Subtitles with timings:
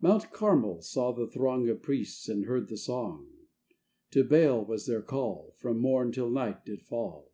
[0.00, 3.26] Mount Carmel saw the throngOf priests and heard the song;
[4.12, 7.32] To Baal was their call—From morn till night did fall.